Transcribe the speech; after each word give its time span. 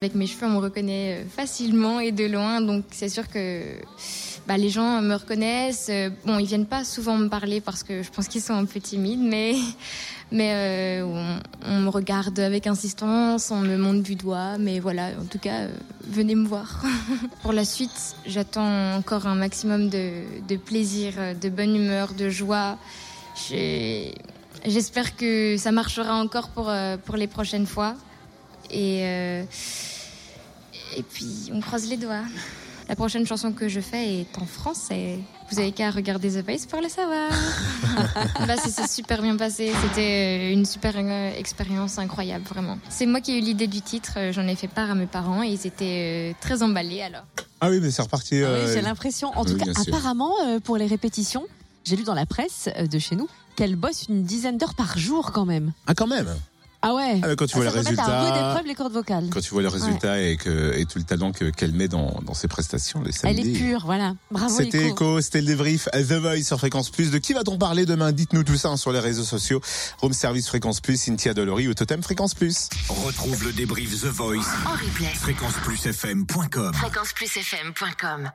Avec 0.00 0.14
mes 0.14 0.28
cheveux, 0.28 0.46
on 0.46 0.50
me 0.50 0.58
reconnaît 0.58 1.16
euh, 1.16 1.28
facilement 1.28 1.98
et 1.98 2.12
de 2.12 2.24
loin, 2.24 2.60
donc 2.60 2.84
c'est 2.92 3.08
sûr 3.08 3.26
que 3.28 3.64
bah, 4.46 4.56
les 4.56 4.70
gens 4.70 5.02
me 5.02 5.16
reconnaissent. 5.16 5.88
Euh, 5.90 6.08
bon, 6.24 6.38
ils 6.38 6.46
viennent 6.46 6.66
pas 6.66 6.84
souvent 6.84 7.16
me 7.16 7.28
parler 7.28 7.60
parce 7.60 7.82
que 7.82 8.04
je 8.04 8.08
pense 8.08 8.28
qu'ils 8.28 8.40
sont 8.40 8.54
un 8.54 8.64
peu 8.64 8.78
timides, 8.78 9.18
mais 9.18 9.56
mais 10.30 10.52
euh, 11.02 11.38
on, 11.66 11.80
me 11.80 11.88
regarde 11.88 12.38
avec 12.38 12.68
insistance, 12.68 13.50
on 13.50 13.62
me 13.62 13.76
monte 13.76 14.04
du 14.04 14.14
doigt, 14.14 14.56
mais 14.56 14.78
voilà, 14.78 15.08
en 15.20 15.24
tout 15.24 15.40
cas, 15.40 15.62
euh, 15.62 15.68
venez 16.06 16.36
me 16.36 16.46
voir. 16.46 16.80
Pour 17.42 17.52
la 17.52 17.64
suite, 17.64 18.14
j'attends 18.24 18.94
encore 18.94 19.26
un 19.26 19.34
maximum 19.34 19.88
de, 19.88 20.22
de, 20.48 20.56
plaisir, 20.56 21.14
de 21.34 21.48
bonne 21.48 21.74
humeur, 21.74 22.14
de 22.14 22.28
joie. 22.28 22.78
J'espère 24.64 25.16
que 25.16 25.56
ça 25.56 25.72
marchera 25.72 26.14
encore 26.14 26.50
pour, 26.50 26.72
pour 27.04 27.16
les 27.16 27.26
prochaines 27.26 27.66
fois. 27.66 27.96
Et, 28.70 29.00
euh, 29.04 29.44
et 30.96 31.02
puis, 31.02 31.50
on 31.52 31.60
croise 31.60 31.88
les 31.88 31.96
doigts. 31.96 32.24
La 32.88 32.96
prochaine 32.96 33.26
chanson 33.26 33.52
que 33.52 33.68
je 33.68 33.80
fais 33.80 34.20
est 34.20 34.38
en 34.38 34.46
français. 34.46 35.18
Vous 35.50 35.58
avez 35.58 35.72
qu'à 35.72 35.90
regarder 35.90 36.30
The 36.30 36.44
Voice 36.44 36.66
pour 36.68 36.80
le 36.80 36.88
savoir. 36.88 37.30
bah, 38.46 38.54
c'est 38.56 38.88
super 38.88 39.20
bien 39.20 39.36
passé. 39.36 39.72
C'était 39.82 40.52
une 40.52 40.64
super 40.64 40.94
euh, 40.96 41.32
expérience 41.36 41.98
incroyable, 41.98 42.44
vraiment. 42.44 42.78
C'est 42.88 43.04
moi 43.04 43.20
qui 43.20 43.32
ai 43.32 43.38
eu 43.38 43.40
l'idée 43.42 43.66
du 43.66 43.82
titre. 43.82 44.32
J'en 44.32 44.46
ai 44.46 44.56
fait 44.56 44.68
part 44.68 44.90
à 44.90 44.94
mes 44.94 45.06
parents 45.06 45.42
et 45.42 45.48
ils 45.48 45.66
étaient 45.66 46.32
euh, 46.32 46.38
très 46.40 46.62
emballés 46.62 47.02
alors. 47.02 47.24
Ah 47.60 47.68
oui, 47.68 47.78
mais 47.82 47.90
c'est 47.90 48.02
reparti. 48.02 48.42
Ah 48.42 48.52
oui, 48.54 48.72
J'ai 48.72 48.80
l'impression. 48.80 49.36
En 49.36 49.44
tout 49.44 49.56
cas, 49.56 49.66
apparemment, 49.86 50.32
pour 50.64 50.78
les 50.78 50.86
répétitions, 50.86 51.44
j'ai 51.84 51.96
lu 51.96 52.04
dans 52.04 52.14
la 52.14 52.24
presse 52.24 52.70
de 52.90 52.98
chez 52.98 53.16
nous 53.16 53.28
qu'elle 53.58 53.74
bosse 53.76 54.04
une 54.08 54.22
dizaine 54.22 54.56
d'heures 54.56 54.76
par 54.76 54.96
jour 54.96 55.32
quand 55.32 55.44
même. 55.44 55.72
Ah, 55.88 55.94
quand 55.94 56.06
même 56.06 56.28
ah 56.82 56.94
ouais. 56.94 57.20
Ah, 57.24 57.34
quand 57.36 57.46
tu 57.46 57.56
vois 57.56 57.64
le 57.64 57.70
résultat. 57.70 58.60
Les 58.64 58.74
cordes 58.74 58.92
vocales. 58.92 59.28
Quand 59.32 59.40
tu 59.40 59.50
vois 59.50 59.62
le 59.62 59.68
résultat 59.68 60.20
et 60.20 60.36
que 60.36 60.76
et 60.76 60.84
tout 60.84 60.98
le 60.98 61.04
talent 61.04 61.32
que 61.32 61.46
qu'elle 61.46 61.72
met 61.72 61.88
dans 61.88 62.20
dans 62.24 62.34
ses 62.34 62.48
prestations 62.48 63.02
les 63.02 63.12
samedis. 63.12 63.40
Elle 63.40 63.48
est 63.48 63.58
pure, 63.58 63.82
voilà. 63.84 64.14
Bravo. 64.30 64.54
C'était 64.54 64.88
Echo, 64.88 65.20
c'était 65.20 65.40
le 65.40 65.46
débrief 65.46 65.88
The 65.92 66.12
Voice 66.12 66.44
sur 66.44 66.58
Fréquence 66.58 66.90
Plus. 66.90 67.10
De 67.10 67.18
qui 67.18 67.32
va-t-on 67.32 67.58
parler 67.58 67.86
demain? 67.86 68.12
Dites-nous 68.12 68.44
tout 68.44 68.56
ça 68.56 68.76
sur 68.76 68.92
les 68.92 69.00
réseaux 69.00 69.24
sociaux. 69.24 69.60
Room 70.00 70.12
Service 70.12 70.48
Fréquence 70.48 70.80
Plus, 70.80 71.00
Cynthia 71.00 71.34
Delory 71.34 71.68
ou 71.68 71.74
Totem 71.74 72.02
Fréquence 72.02 72.34
Plus. 72.34 72.68
Retrouve 72.88 73.44
le 73.44 73.52
débrief 73.52 74.02
The 74.02 74.06
Voice 74.06 74.46
en 74.66 74.72
replay. 74.72 75.14
Fréquenceplusfm.com. 75.14 76.74
Fréquenceplusfm.com. 76.74 78.30